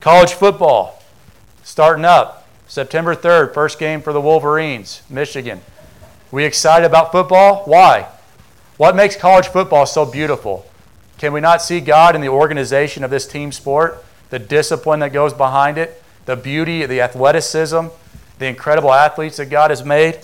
[0.00, 1.02] College football
[1.62, 5.60] starting up September 3rd, first game for the Wolverines, Michigan.
[6.30, 7.64] We excited about football?
[7.64, 8.08] Why?
[8.76, 10.66] What makes college football so beautiful?
[11.22, 14.04] Can we not see God in the organization of this team sport?
[14.30, 17.86] The discipline that goes behind it, the beauty, the athleticism,
[18.40, 20.18] the incredible athletes that God has made?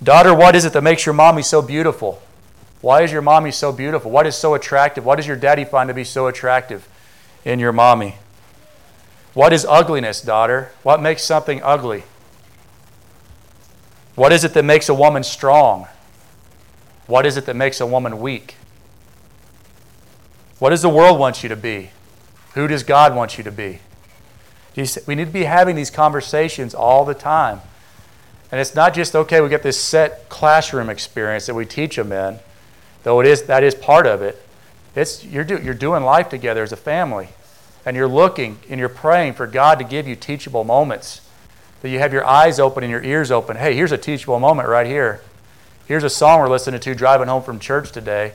[0.00, 2.22] Daughter, what is it that makes your mommy so beautiful?
[2.80, 4.12] Why is your mommy so beautiful?
[4.12, 5.04] What is so attractive?
[5.04, 6.88] What does your daddy find to be so attractive
[7.44, 8.18] in your mommy?
[9.34, 10.70] What is ugliness, daughter?
[10.84, 12.04] What makes something ugly?
[14.14, 15.88] What is it that makes a woman strong?
[17.08, 18.54] What is it that makes a woman weak?
[20.58, 21.90] What does the world want you to be?
[22.54, 23.80] Who does God want you to be?
[25.06, 27.60] We need to be having these conversations all the time.
[28.50, 32.12] And it's not just, okay, we get this set classroom experience that we teach them
[32.12, 32.38] in
[33.06, 34.36] though it is that is part of it.
[34.96, 37.28] It's you're do, you're doing life together as a family,
[37.84, 41.20] and you're looking and you're praying for God to give you teachable moments.
[41.82, 43.58] That you have your eyes open and your ears open.
[43.58, 45.20] Hey, here's a teachable moment right here.
[45.86, 48.32] Here's a song we're listening to driving home from church today.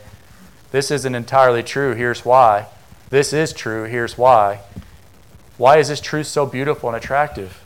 [0.72, 1.94] This isn't entirely true.
[1.94, 2.68] Here's why.
[3.10, 3.84] This is true.
[3.84, 4.62] Here's why.
[5.58, 7.62] Why is this truth so beautiful and attractive?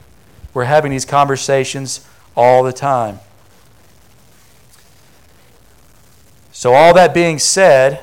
[0.54, 3.20] We're having these conversations all the time.
[6.52, 8.02] So, all that being said,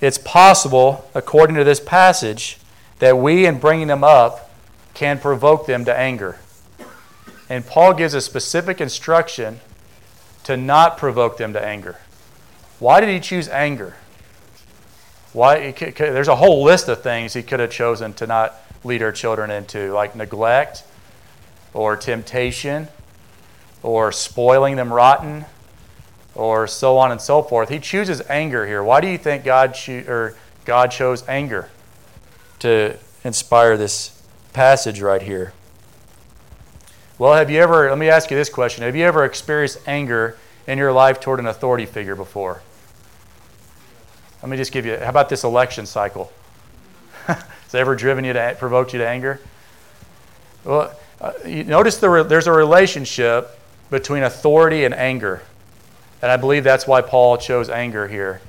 [0.00, 2.58] it's possible, according to this passage,
[2.98, 4.50] that we, in bringing them up,
[4.94, 6.38] can provoke them to anger.
[7.48, 9.60] And Paul gives a specific instruction
[10.44, 11.98] to not provoke them to anger.
[12.80, 13.94] Why did he choose anger?
[15.32, 19.12] Why, there's a whole list of things he could have chosen to not lead our
[19.12, 20.82] children into, like neglect,
[21.72, 22.88] or temptation,
[23.82, 25.44] or spoiling them rotten,
[26.34, 27.68] or so on and so forth.
[27.68, 28.82] He chooses anger here.
[28.82, 31.68] Why do you think God cho- or God chose anger
[32.60, 35.52] to inspire this passage right here?
[37.18, 38.84] Well, have you ever let me ask you this question.
[38.84, 42.62] Have you ever experienced anger in your life toward an authority figure before?
[44.42, 46.32] Let me just give you how about this election cycle?
[47.26, 49.40] Has it ever driven you to provoked you to anger?
[50.64, 53.58] Well, uh, you notice the, there's a relationship
[53.90, 55.42] between authority and anger.
[56.22, 58.40] And I believe that's why Paul chose anger here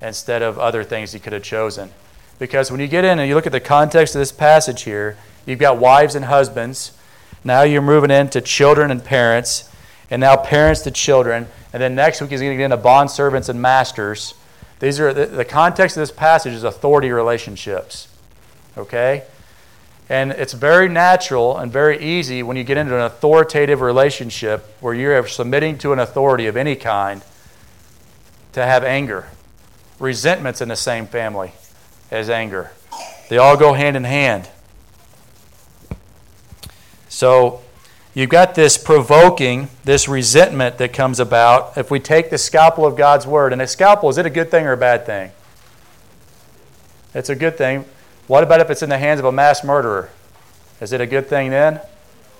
[0.00, 1.90] instead of other things he could have chosen.
[2.38, 5.16] Because when you get in and you look at the context of this passage here,
[5.44, 6.96] you've got wives and husbands.
[7.44, 9.70] Now you're moving into children and parents,
[10.10, 11.46] and now parents to children.
[11.72, 14.34] And then next week he's going to get into bond servants and masters.
[14.80, 18.08] These are the, the context of this passage is authority relationships.
[18.76, 19.24] Okay?
[20.08, 24.92] And it's very natural and very easy when you get into an authoritative relationship where
[24.92, 27.22] you're submitting to an authority of any kind
[28.54, 29.28] to have anger.
[30.00, 31.52] Resentment's in the same family
[32.10, 32.72] as anger,
[33.28, 34.48] they all go hand in hand.
[37.08, 37.60] So
[38.14, 42.96] you've got this provoking, this resentment that comes about if we take the scalpel of
[42.96, 43.52] God's word.
[43.52, 45.32] And a scalpel, is it a good thing or a bad thing?
[47.14, 47.84] It's a good thing.
[48.26, 50.10] What about if it's in the hands of a mass murderer?
[50.80, 51.80] Is it a good thing then?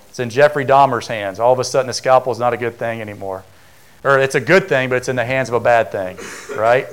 [0.08, 1.38] It's in Jeffrey Dahmer's hands.
[1.38, 3.44] All of a sudden, the scalpel is not a good thing anymore.
[4.02, 6.18] Or it's a good thing, but it's in the hands of a bad thing,
[6.56, 6.86] right?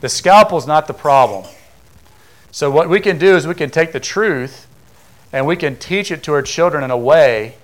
[0.00, 1.44] The scalpel is not the problem.
[2.52, 4.68] So, what we can do is we can take the truth
[5.32, 7.56] and we can teach it to our children in a way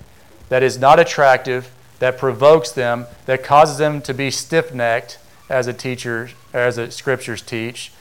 [0.50, 5.66] that is not attractive, that provokes them, that causes them to be stiff necked, as
[5.66, 7.92] a teacher, as the scriptures teach,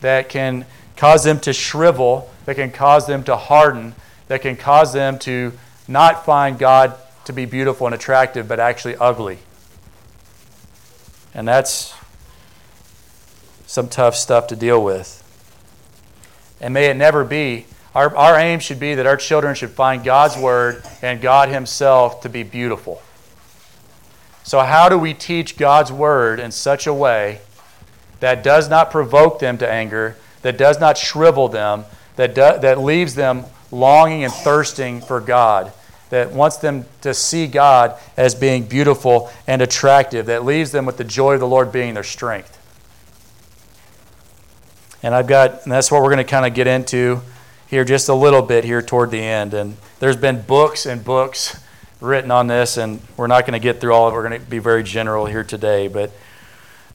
[0.00, 0.64] that can
[0.96, 3.94] cause them to shrivel, that can cause them to harden,
[4.28, 5.52] that can cause them to
[5.86, 9.38] not find God to be beautiful and attractive, but actually ugly.
[11.34, 11.94] And that's
[13.66, 15.20] some tough stuff to deal with.
[16.60, 17.66] And may it never be.
[17.94, 22.20] Our, our aim should be that our children should find God's Word and God Himself
[22.22, 23.00] to be beautiful.
[24.42, 27.40] So, how do we teach God's Word in such a way
[28.20, 31.84] that does not provoke them to anger, that does not shrivel them,
[32.16, 35.72] that, do, that leaves them longing and thirsting for God?
[36.10, 40.96] that wants them to see God as being beautiful and attractive, that leaves them with
[40.96, 42.56] the joy of the Lord being their strength.
[45.02, 47.20] And I've got, and that's what we're going to kind of get into
[47.68, 49.54] here just a little bit here toward the end.
[49.54, 51.60] And there's been books and books
[52.00, 54.16] written on this, and we're not going to get through all of it.
[54.16, 55.88] We're going to be very general here today.
[55.88, 56.10] But,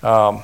[0.03, 0.43] um,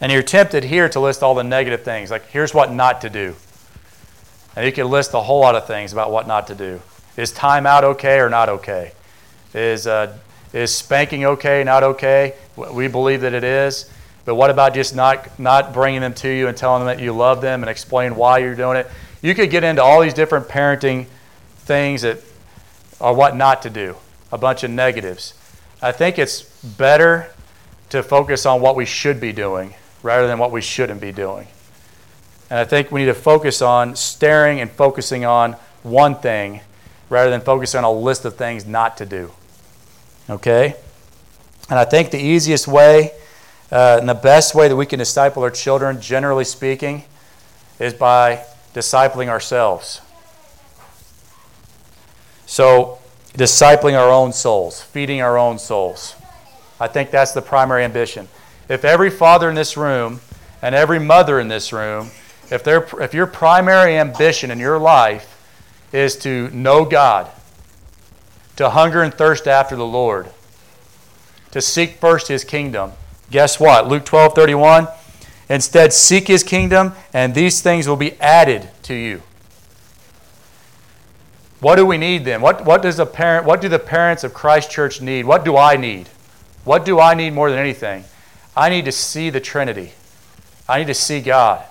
[0.00, 3.10] and you're tempted here to list all the negative things, like here's what not to
[3.10, 3.34] do.
[4.56, 6.80] And you can list a whole lot of things about what not to do.
[7.16, 8.92] Is timeout okay or not okay?
[9.54, 10.16] Is, uh,
[10.52, 12.34] is spanking okay, not okay?
[12.56, 13.90] We believe that it is.
[14.28, 17.14] But what about just not, not bringing them to you and telling them that you
[17.14, 18.86] love them and explain why you're doing it?
[19.22, 21.06] You could get into all these different parenting
[21.60, 22.18] things that
[23.00, 23.96] are what not to do,
[24.30, 25.32] a bunch of negatives.
[25.80, 27.30] I think it's better
[27.88, 31.48] to focus on what we should be doing rather than what we shouldn't be doing.
[32.50, 36.60] And I think we need to focus on staring and focusing on one thing
[37.08, 39.30] rather than focusing on a list of things not to do.
[40.28, 40.76] Okay?
[41.70, 43.12] And I think the easiest way
[43.70, 47.04] uh, and the best way that we can disciple our children, generally speaking,
[47.78, 50.00] is by discipling ourselves.
[52.46, 52.98] So,
[53.34, 56.16] discipling our own souls, feeding our own souls.
[56.80, 58.28] I think that's the primary ambition.
[58.68, 60.20] If every father in this room
[60.62, 62.10] and every mother in this room,
[62.50, 65.34] if, if your primary ambition in your life
[65.92, 67.30] is to know God,
[68.56, 70.30] to hunger and thirst after the Lord,
[71.50, 72.92] to seek first his kingdom.
[73.30, 73.88] Guess what?
[73.88, 74.88] Luke 12 31.
[75.48, 79.22] Instead, seek his kingdom, and these things will be added to you.
[81.60, 82.40] What do we need then?
[82.40, 85.24] What, what, does a parent, what do the parents of Christ Church need?
[85.24, 86.08] What do I need?
[86.64, 88.04] What do I need more than anything?
[88.56, 89.92] I need to see the Trinity.
[90.68, 91.64] I need to see God.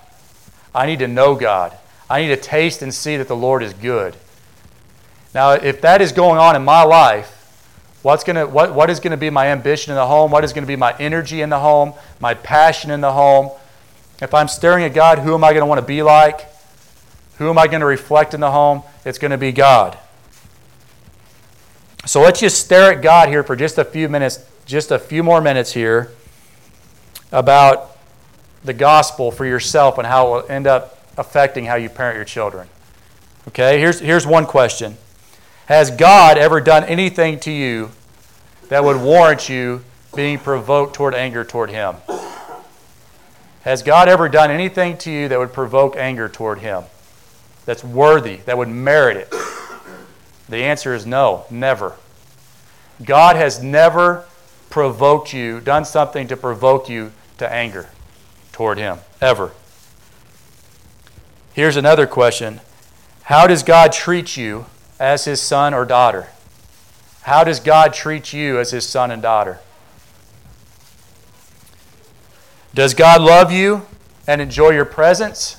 [0.74, 1.78] I need to know God.
[2.10, 4.16] I need to taste and see that the Lord is good.
[5.34, 7.37] Now, if that is going on in my life,
[8.08, 10.32] what's gonna, what, what is going to be my ambition in the home?
[10.32, 11.92] What is going to be my energy in the home?
[12.22, 13.52] My passion in the home?
[14.22, 16.50] If I'm staring at God, who am I going to want to be like?
[17.38, 18.84] Who am I going to reflect in the home?
[19.04, 19.98] It's going to be God.
[22.06, 25.22] So let's just stare at God here for just a few minutes, just a few
[25.22, 26.14] more minutes here
[27.34, 27.98] about
[28.64, 32.24] the gospel for yourself and how it will end up affecting how you parent your
[32.24, 32.70] children.
[33.50, 34.98] Okay, here's, here's one question
[35.66, 37.92] Has God ever done anything to you
[38.70, 39.84] that would warrant you
[40.16, 41.96] being provoked toward anger toward Him?
[43.62, 46.84] Has God ever done anything to you that would provoke anger toward Him?
[47.66, 49.34] That's worthy, that would merit it?
[50.48, 51.96] The answer is no, never.
[53.04, 54.26] God has never
[54.70, 57.90] provoked you, done something to provoke you to anger
[58.54, 59.52] toward Him, ever.
[61.54, 62.62] Here's another question
[63.24, 64.68] How does God treat you
[65.00, 66.28] as his son or daughter?
[67.28, 69.60] How does God treat you as his son and daughter?
[72.74, 73.86] Does God love you
[74.26, 75.58] and enjoy your presence?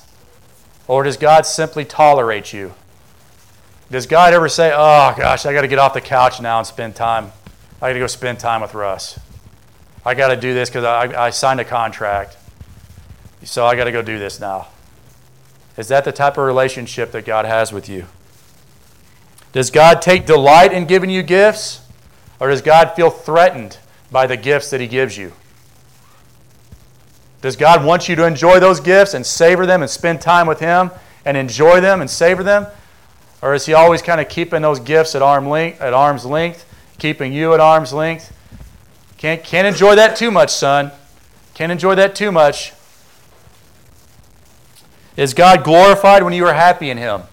[0.87, 2.73] Or does God simply tolerate you?
[3.91, 6.65] Does God ever say, Oh gosh, I got to get off the couch now and
[6.65, 7.31] spend time?
[7.79, 9.19] I got to go spend time with Russ.
[10.03, 12.35] I got to do this because I, I signed a contract.
[13.43, 14.69] So I got to go do this now.
[15.77, 18.07] Is that the type of relationship that God has with you?
[19.51, 21.81] Does God take delight in giving you gifts?
[22.39, 23.77] Or does God feel threatened
[24.11, 25.33] by the gifts that He gives you?
[27.41, 30.59] Does God want you to enjoy those gifts and savor them and spend time with
[30.59, 30.91] Him
[31.25, 32.67] and enjoy them and savor them?
[33.41, 36.65] Or is He always kind of keeping those gifts at, arm length, at arm's length,
[36.97, 38.35] keeping you at arm's length?
[39.17, 40.91] Can't, can't enjoy that too much, son.
[41.53, 42.73] Can't enjoy that too much.
[45.17, 47.23] Is God glorified when you are happy in Him?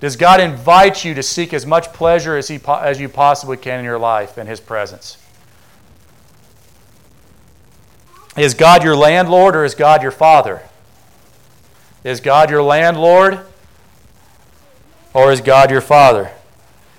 [0.00, 3.78] Does God invite you to seek as much pleasure as, he, as you possibly can
[3.78, 5.18] in your life in His presence?
[8.36, 10.62] Is God your landlord or is God your father?
[12.02, 13.40] Is God your landlord
[15.12, 16.30] or is God your father?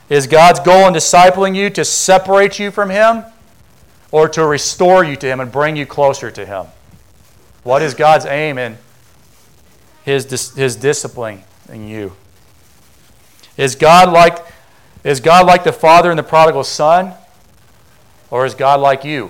[0.09, 3.23] Is God's goal in discipling you to separate you from Him
[4.11, 6.67] or to restore you to Him and bring you closer to Him?
[7.63, 8.77] What is God's aim in
[10.03, 12.13] his, his discipline in you?
[13.61, 14.39] Is God like
[15.03, 17.13] is God like the father and the prodigal son?
[18.31, 19.29] Or is God like you?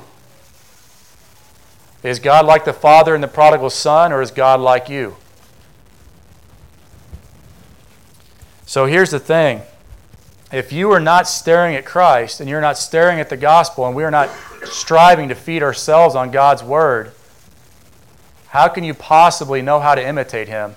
[2.01, 5.17] Is God like the father and the prodigal son, or is God like you?
[8.65, 9.63] So here's the thing
[10.49, 13.93] if you are not staring at Christ and you're not staring at the gospel and
[13.93, 14.29] we are not
[14.63, 17.11] striving to feed ourselves on God's word,
[18.47, 20.75] how can you possibly know how to imitate him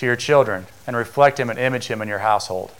[0.00, 2.72] to your children and reflect him and image him in your household?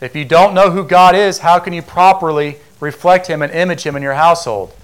[0.00, 3.84] If you don't know who God is, how can you properly reflect him and image
[3.84, 4.74] him in your household?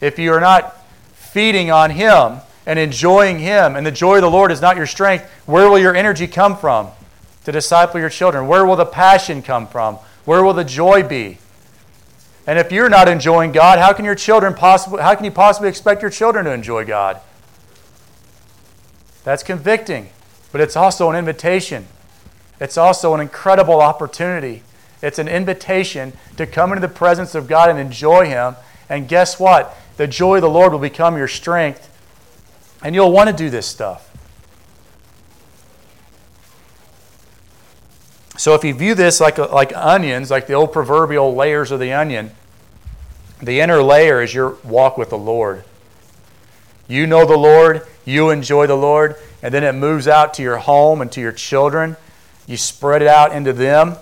[0.00, 0.76] If you are not
[1.14, 4.86] feeding on him and enjoying him and the joy of the Lord is not your
[4.86, 6.90] strength, where will your energy come from?
[7.44, 8.46] to disciple your children?
[8.46, 9.96] Where will the passion come from?
[10.24, 11.38] Where will the joy be?
[12.46, 15.68] And if you're not enjoying God, how can your children possibly how can you possibly
[15.68, 17.20] expect your children to enjoy God?
[19.24, 20.10] That's convicting,
[20.52, 21.86] but it's also an invitation.
[22.60, 24.62] It's also an incredible opportunity.
[25.02, 28.56] It's an invitation to come into the presence of God and enjoy him.
[28.88, 29.76] And guess what?
[29.96, 31.90] The joy of the Lord will become your strength.
[32.82, 34.10] And you'll want to do this stuff.
[38.36, 41.92] So if you view this like, like onions, like the old proverbial layers of the
[41.92, 42.32] onion,
[43.42, 45.64] the inner layer is your walk with the Lord.
[46.88, 50.58] You know the Lord, you enjoy the Lord, and then it moves out to your
[50.58, 51.96] home and to your children.
[52.46, 53.96] You spread it out into them,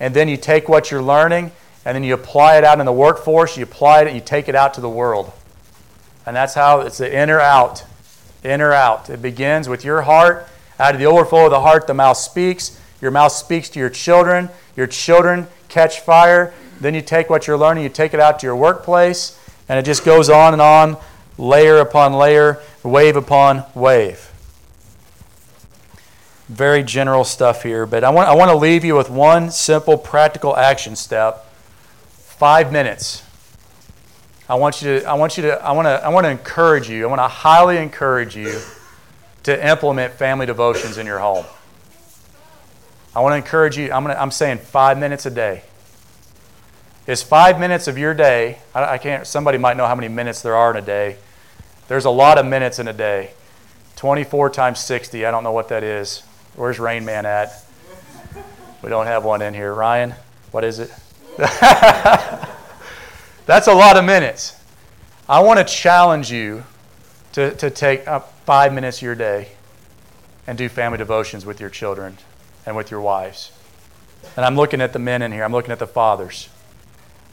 [0.00, 1.52] and then you take what you're learning
[1.84, 4.54] and then you apply it out in the workforce, you apply it you take it
[4.54, 5.32] out to the world.
[6.26, 7.84] And that's how it's the inner out.
[8.42, 9.10] Inner out.
[9.10, 10.48] It begins with your heart.
[10.78, 12.80] Out of the overflow of the heart, the mouth speaks.
[13.02, 14.48] Your mouth speaks to your children.
[14.76, 16.54] Your children catch fire.
[16.80, 19.38] Then you take what you're learning, you take it out to your workplace,
[19.68, 20.96] and it just goes on and on,
[21.38, 24.30] layer upon layer, wave upon wave.
[26.48, 29.96] Very general stuff here, but I want, I want to leave you with one simple
[29.96, 31.50] practical action step.
[32.10, 33.22] Five minutes.
[34.48, 36.90] I want you to, I want you to, I want to, I want to encourage
[36.90, 38.60] you, I want to highly encourage you
[39.44, 41.46] to implement family devotions in your home.
[43.16, 43.92] I want to encourage you.
[43.92, 45.62] I'm, gonna, I'm saying five minutes a day.
[47.06, 50.42] Is five minutes of your day, I, I can't, somebody might know how many minutes
[50.42, 51.16] there are in a day.
[51.88, 53.30] There's a lot of minutes in a day.
[53.96, 56.22] 24 times 60, I don't know what that is.
[56.56, 57.64] Where's Rain Man at?
[58.82, 59.72] We don't have one in here.
[59.72, 60.14] Ryan,
[60.50, 60.92] what is it?
[63.46, 64.56] That's a lot of minutes.
[65.28, 66.64] I want to challenge you
[67.32, 68.04] to, to take
[68.46, 69.48] five minutes of your day
[70.46, 72.18] and do family devotions with your children
[72.66, 73.52] and with your wives.
[74.36, 76.48] And I'm looking at the men in here, I'm looking at the fathers.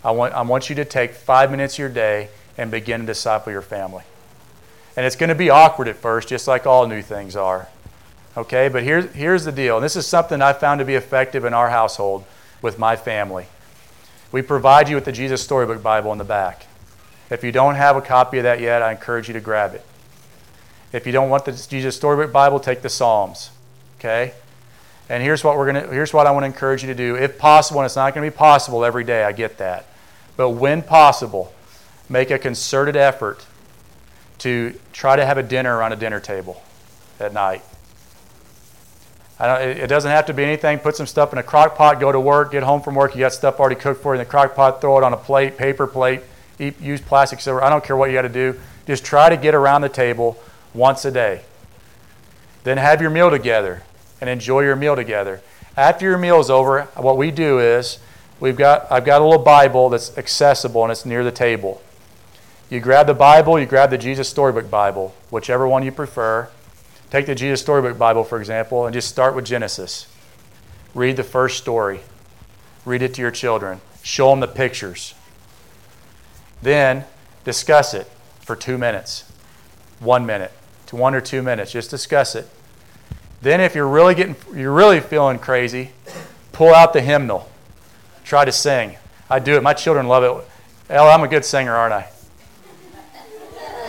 [0.03, 3.05] I want, I want you to take five minutes of your day and begin to
[3.05, 4.03] disciple your family.
[5.01, 7.67] And it's going to be awkward at first, just like all new things are.
[8.37, 9.77] Okay, but here's, here's the deal.
[9.77, 12.23] And this is something I found to be effective in our household
[12.61, 13.47] with my family.
[14.31, 16.67] We provide you with the Jesus Storybook Bible in the back.
[17.31, 19.83] If you don't have a copy of that yet, I encourage you to grab it.
[20.93, 23.49] If you don't want the Jesus Storybook Bible, take the Psalms.
[23.97, 24.33] Okay?
[25.09, 27.15] And here's what we're to here's what I want to encourage you to do.
[27.15, 29.87] If possible, and it's not going to be possible every day, I get that.
[30.37, 31.55] But when possible,
[32.07, 33.47] make a concerted effort
[34.41, 36.61] to try to have a dinner around a dinner table
[37.19, 37.61] at night.
[39.39, 40.79] it doesn't have to be anything.
[40.79, 43.19] Put some stuff in a crock pot, go to work, get home from work, you
[43.19, 45.57] got stuff already cooked for you in the crock pot, throw it on a plate,
[45.57, 46.21] paper plate,
[46.57, 47.63] eat, use plastic silver.
[47.63, 48.59] I don't care what you got to do.
[48.87, 50.41] Just try to get around the table
[50.73, 51.41] once a day.
[52.63, 53.83] Then have your meal together
[54.19, 55.41] and enjoy your meal together.
[55.77, 57.99] After your meal is over, what we do is
[58.39, 61.81] we've got I've got a little Bible that's accessible and it's near the table.
[62.71, 66.47] You grab the Bible, you grab the Jesus Storybook Bible, whichever one you prefer.
[67.09, 70.07] Take the Jesus Storybook Bible, for example, and just start with Genesis.
[70.95, 71.99] Read the first story.
[72.85, 73.81] Read it to your children.
[74.03, 75.13] Show them the pictures.
[76.61, 77.03] Then
[77.43, 78.07] discuss it
[78.39, 79.29] for two minutes,
[79.99, 80.53] one minute,
[80.87, 81.73] to one or two minutes.
[81.73, 82.47] Just discuss it.
[83.41, 85.91] Then, if you're really getting, you're really feeling crazy,
[86.53, 87.51] pull out the hymnal.
[88.23, 88.95] Try to sing.
[89.29, 89.61] I do it.
[89.61, 90.47] My children love it.
[90.89, 92.07] Ella, I'm a good singer, aren't I?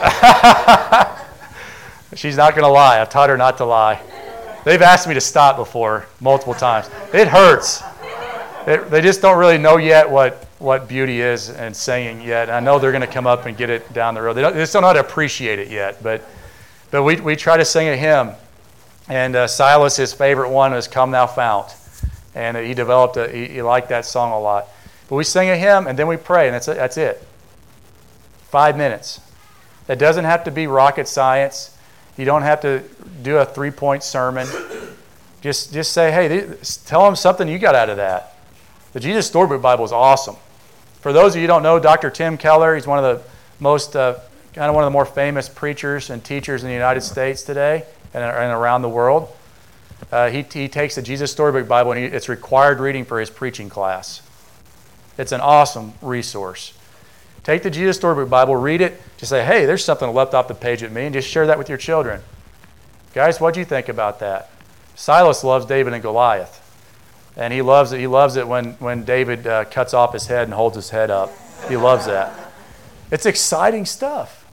[2.14, 3.00] She's not going to lie.
[3.00, 4.00] I've taught her not to lie.
[4.64, 6.88] They've asked me to stop before multiple times.
[7.12, 7.82] It hurts.
[8.66, 12.50] It, they just don't really know yet what, what beauty is and singing yet.
[12.50, 14.34] I know they're going to come up and get it down the road.
[14.34, 16.02] They, they, just don't know how to appreciate it yet.
[16.02, 16.22] But,
[16.90, 18.32] but we, we try to sing a hymn
[19.08, 21.74] and uh, Silas, his favorite one was Come Thou Fount.
[22.34, 24.68] And he developed, a, he, he liked that song a lot.
[25.08, 26.66] But we sing a hymn and then we pray, and that's.
[26.66, 27.26] That's it.
[28.44, 29.20] Five minutes.
[29.88, 31.76] It doesn't have to be rocket science.
[32.16, 32.82] You don't have to
[33.22, 34.46] do a three point sermon.
[35.40, 36.54] Just, just say, hey,
[36.86, 38.36] tell them something you got out of that.
[38.92, 40.36] The Jesus Storybook Bible is awesome.
[41.00, 42.10] For those of you who don't know, Dr.
[42.10, 43.24] Tim Keller, he's one of the
[43.58, 44.20] most uh,
[44.54, 47.84] kind of one of the more famous preachers and teachers in the United States today
[48.14, 49.34] and, and around the world.
[50.10, 53.30] Uh, he, he takes the Jesus Storybook Bible and he, it's required reading for his
[53.30, 54.22] preaching class.
[55.16, 56.74] It's an awesome resource.
[57.44, 60.54] Take the Jesus Storybook Bible, read it, just say, hey, there's something left off the
[60.54, 62.20] page at me, and just share that with your children.
[63.14, 64.50] Guys, what do you think about that?
[64.94, 66.60] Silas loves David and Goliath.
[67.36, 67.98] And he loves it.
[67.98, 71.10] He loves it when, when David uh, cuts off his head and holds his head
[71.10, 71.30] up.
[71.68, 72.52] He loves that.
[73.10, 74.46] It's exciting stuff.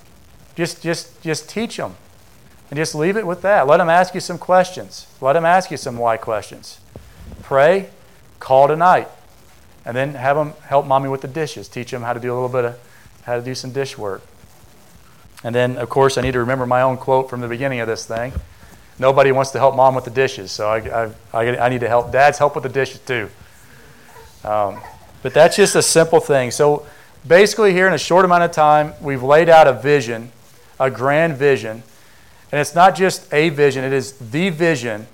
[0.55, 1.95] Just, just, just teach them.
[2.69, 3.67] And just leave it with that.
[3.67, 5.07] Let them ask you some questions.
[5.21, 6.79] Let them ask you some why questions.
[7.41, 7.89] Pray,
[8.39, 9.07] call tonight.
[9.89, 11.67] And then have them help mommy with the dishes.
[11.67, 12.79] Teach them how to do a little bit of
[13.23, 14.21] how to do some dish work.
[15.43, 17.87] And then, of course, I need to remember my own quote from the beginning of
[17.87, 18.31] this thing.
[18.99, 21.87] Nobody wants to help mom with the dishes, so I, I, I, I need to
[21.87, 22.11] help.
[22.11, 23.31] Dads help with the dishes too.
[24.43, 24.79] Um,
[25.23, 26.51] but that's just a simple thing.
[26.51, 26.85] So
[27.27, 30.31] basically, here in a short amount of time, we've laid out a vision,
[30.79, 31.81] a grand vision.
[32.51, 35.07] And it's not just a vision, it is the vision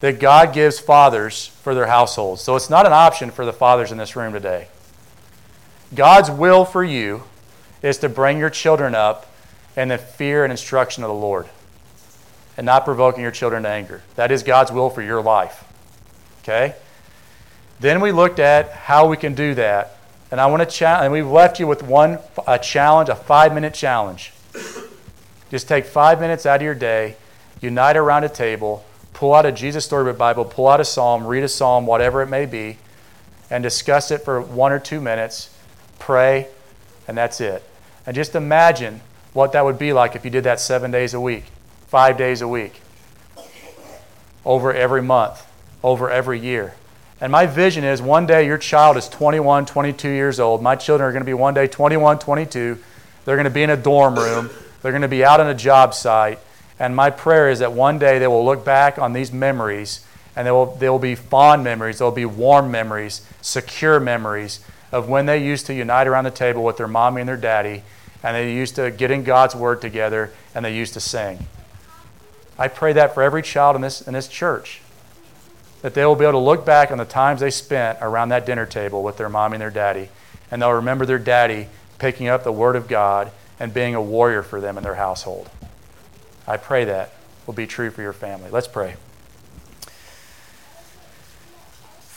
[0.00, 2.42] that God gives fathers for their households.
[2.42, 4.68] So it's not an option for the fathers in this room today.
[5.94, 7.24] God's will for you
[7.82, 9.32] is to bring your children up
[9.76, 11.48] in the fear and instruction of the Lord
[12.56, 14.02] and not provoking your children to anger.
[14.16, 15.64] That is God's will for your life.
[16.42, 16.74] Okay?
[17.80, 19.96] Then we looked at how we can do that.
[20.30, 23.52] And I want to challenge, and we've left you with one a challenge, a five
[23.52, 24.32] minute challenge.
[25.50, 27.16] Just take five minutes out of your day,
[27.60, 28.84] unite around a table,
[29.20, 32.28] pull out a Jesus Storybook Bible, pull out a psalm, read a psalm, whatever it
[32.28, 32.78] may be,
[33.50, 35.54] and discuss it for one or two minutes,
[35.98, 36.48] pray,
[37.06, 37.62] and that's it.
[38.06, 39.02] And just imagine
[39.34, 41.44] what that would be like if you did that seven days a week,
[41.88, 42.80] five days a week,
[44.46, 45.46] over every month,
[45.84, 46.72] over every year.
[47.20, 50.62] And my vision is one day your child is 21, 22 years old.
[50.62, 52.78] My children are going to be one day 21, 22.
[53.26, 54.48] They're going to be in a dorm room.
[54.80, 56.38] They're going to be out on a job site.
[56.80, 60.04] And my prayer is that one day they will look back on these memories
[60.34, 65.08] and they will, they will be fond memories, they'll be warm memories, secure memories of
[65.08, 67.84] when they used to unite around the table with their mommy and their daddy
[68.22, 71.46] and they used to get in God's Word together, and they used to sing.
[72.58, 74.82] I pray that for every child in this, in this church,
[75.82, 78.44] that they will be able to look back on the times they spent around that
[78.44, 80.10] dinner table with their mommy and their daddy,
[80.50, 81.68] and they'll remember their daddy
[81.98, 85.48] picking up the Word of God and being a warrior for them in their household.
[86.46, 87.12] I pray that
[87.46, 88.50] will be true for your family.
[88.50, 88.96] Let's pray.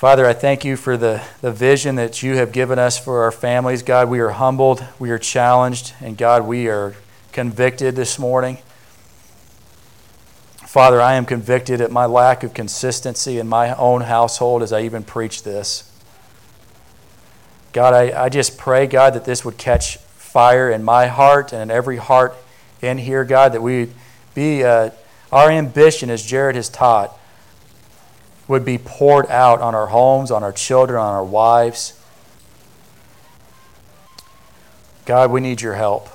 [0.03, 3.31] Father, I thank you for the, the vision that you have given us for our
[3.31, 3.83] families.
[3.83, 6.95] God, we are humbled, we are challenged, and God, we are
[7.31, 8.57] convicted this morning.
[10.57, 14.81] Father, I am convicted at my lack of consistency in my own household as I
[14.81, 15.89] even preach this.
[17.71, 21.61] God, I, I just pray, God, that this would catch fire in my heart and
[21.61, 22.35] in every heart
[22.81, 23.89] in here, God, that we
[24.33, 24.91] be, uh,
[25.31, 27.17] our ambition, as Jared has taught,
[28.47, 31.99] would be poured out on our homes, on our children, on our wives.
[35.05, 36.09] God, we need your help.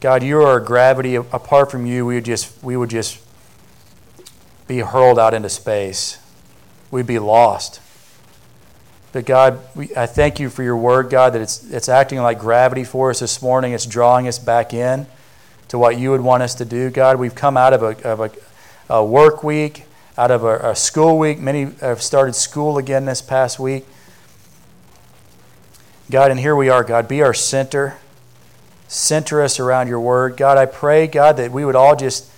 [0.00, 1.14] God, you are gravity.
[1.14, 3.20] Apart from you, we would just, we would just
[4.66, 6.18] be hurled out into space.
[6.90, 7.80] We'd be lost.
[9.12, 12.38] But God, we, I thank you for your word, God, that it's, it's acting like
[12.38, 13.72] gravity for us this morning.
[13.72, 15.06] It's drawing us back in
[15.68, 16.90] to what you would want us to do.
[16.90, 18.30] God, we've come out of a, of a,
[18.92, 19.84] a work week
[20.16, 21.40] out of a, a school week.
[21.40, 23.84] Many have started school again this past week.
[26.10, 27.08] God, and here we are, God.
[27.08, 27.96] Be our center.
[28.86, 30.36] Center us around your word.
[30.36, 32.30] God, I pray, God, that we would all just,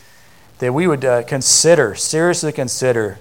[0.59, 3.19] that we would uh, consider, seriously consider,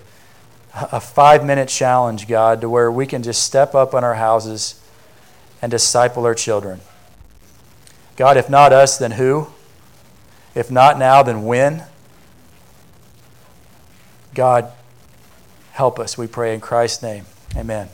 [0.73, 4.81] a five minute challenge, God, to where we can just step up in our houses
[5.61, 6.81] and disciple our children.
[8.17, 9.47] God, if not us, then who?
[10.55, 11.83] If not now, then when?
[14.33, 14.71] God,
[15.73, 17.25] help us, we pray in Christ's name.
[17.55, 17.89] Amen.